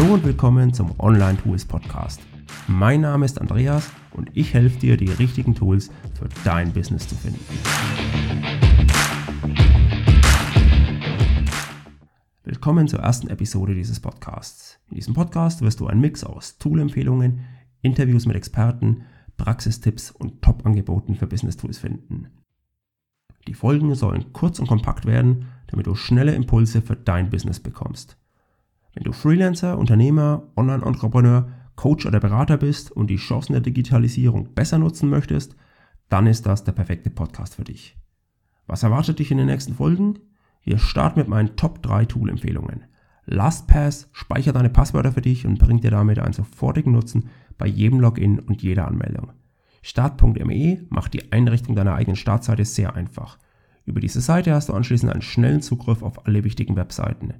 Hallo 0.00 0.14
und 0.14 0.24
willkommen 0.24 0.72
zum 0.72 0.98
Online 0.98 1.36
Tools 1.36 1.66
Podcast. 1.66 2.22
Mein 2.66 3.02
Name 3.02 3.26
ist 3.26 3.38
Andreas 3.38 3.90
und 4.12 4.30
ich 4.32 4.54
helfe 4.54 4.78
dir, 4.78 4.96
die 4.96 5.10
richtigen 5.10 5.54
Tools 5.54 5.90
für 6.14 6.26
dein 6.42 6.72
Business 6.72 7.06
zu 7.06 7.14
finden. 7.14 7.44
Willkommen 12.44 12.88
zur 12.88 13.00
ersten 13.00 13.28
Episode 13.28 13.74
dieses 13.74 14.00
Podcasts. 14.00 14.78
In 14.88 14.94
diesem 14.94 15.12
Podcast 15.12 15.60
wirst 15.60 15.80
du 15.80 15.86
einen 15.86 16.00
Mix 16.00 16.24
aus 16.24 16.56
Tool-Empfehlungen, 16.56 17.40
Interviews 17.82 18.24
mit 18.24 18.36
Experten, 18.36 19.02
Praxistipps 19.36 20.12
und 20.12 20.40
Top-Angeboten 20.40 21.14
für 21.14 21.26
Business 21.26 21.58
Tools 21.58 21.76
finden. 21.76 22.28
Die 23.46 23.54
Folgen 23.54 23.94
sollen 23.94 24.32
kurz 24.32 24.60
und 24.60 24.66
kompakt 24.66 25.04
werden, 25.04 25.48
damit 25.66 25.86
du 25.86 25.94
schnelle 25.94 26.34
Impulse 26.34 26.80
für 26.80 26.96
dein 26.96 27.28
Business 27.28 27.60
bekommst. 27.60 28.16
Wenn 28.94 29.04
du 29.04 29.12
Freelancer, 29.12 29.78
Unternehmer, 29.78 30.48
Online-Entrepreneur, 30.56 31.48
Coach 31.76 32.06
oder 32.06 32.20
Berater 32.20 32.56
bist 32.56 32.90
und 32.90 33.08
die 33.08 33.16
Chancen 33.16 33.52
der 33.52 33.62
Digitalisierung 33.62 34.54
besser 34.54 34.78
nutzen 34.78 35.08
möchtest, 35.08 35.56
dann 36.08 36.26
ist 36.26 36.44
das 36.44 36.64
der 36.64 36.72
perfekte 36.72 37.08
Podcast 37.08 37.54
für 37.54 37.64
dich. 37.64 37.96
Was 38.66 38.82
erwartet 38.82 39.18
dich 39.18 39.30
in 39.30 39.38
den 39.38 39.46
nächsten 39.46 39.74
Folgen? 39.74 40.18
Wir 40.62 40.78
starten 40.78 41.20
mit 41.20 41.28
meinen 41.28 41.56
Top 41.56 41.82
3 41.82 42.04
Tool-Empfehlungen. 42.04 42.84
LastPass 43.26 44.10
speichert 44.12 44.56
deine 44.56 44.70
Passwörter 44.70 45.12
für 45.12 45.22
dich 45.22 45.46
und 45.46 45.58
bringt 45.58 45.84
dir 45.84 45.90
damit 45.90 46.18
einen 46.18 46.32
sofortigen 46.32 46.92
Nutzen 46.92 47.30
bei 47.58 47.66
jedem 47.66 48.00
Login 48.00 48.40
und 48.40 48.62
jeder 48.62 48.88
Anmeldung. 48.88 49.32
Start.me 49.82 50.84
macht 50.90 51.14
die 51.14 51.32
Einrichtung 51.32 51.74
deiner 51.76 51.94
eigenen 51.94 52.16
Startseite 52.16 52.64
sehr 52.64 52.94
einfach. 52.94 53.38
Über 53.86 54.00
diese 54.00 54.20
Seite 54.20 54.52
hast 54.52 54.68
du 54.68 54.74
anschließend 54.74 55.10
einen 55.10 55.22
schnellen 55.22 55.62
Zugriff 55.62 56.02
auf 56.02 56.26
alle 56.26 56.44
wichtigen 56.44 56.76
Webseiten. 56.76 57.34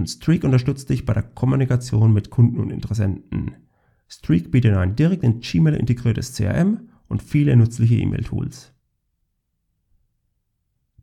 Und 0.00 0.06
Streak 0.06 0.44
unterstützt 0.44 0.88
dich 0.88 1.04
bei 1.04 1.12
der 1.12 1.22
Kommunikation 1.22 2.14
mit 2.14 2.30
Kunden 2.30 2.58
und 2.58 2.70
Interessenten. 2.70 3.56
Streak 4.08 4.50
bietet 4.50 4.74
ein 4.74 4.96
direkt 4.96 5.22
in 5.22 5.40
Gmail 5.40 5.74
integriertes 5.74 6.32
CRM 6.32 6.88
und 7.08 7.22
viele 7.22 7.54
nützliche 7.54 7.96
E-Mail-Tools. 7.96 8.72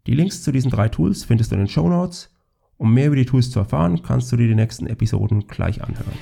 Die 0.07 0.15
Links 0.15 0.41
zu 0.41 0.51
diesen 0.51 0.71
drei 0.71 0.89
Tools 0.89 1.25
findest 1.25 1.51
du 1.51 1.57
in 1.57 1.61
den 1.61 1.67
Show 1.67 1.87
Notes. 1.87 2.35
Um 2.77 2.91
mehr 2.91 3.05
über 3.05 3.17
die 3.17 3.27
Tools 3.27 3.51
zu 3.51 3.59
erfahren, 3.59 4.01
kannst 4.01 4.31
du 4.31 4.35
dir 4.35 4.47
die 4.47 4.55
nächsten 4.55 4.87
Episoden 4.87 5.45
gleich 5.45 5.83
anhören. 5.83 6.17